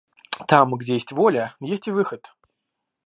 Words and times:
Там, 0.47 0.73
где 0.73 0.93
есть 0.93 1.11
воля, 1.11 1.53
есть 1.59 1.87
и 1.87 1.91
выход. 1.91 2.33